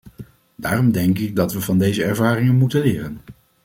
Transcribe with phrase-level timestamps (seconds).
[0.55, 3.19] Daarom denk ik dat we van deze ervaringen moeten leren.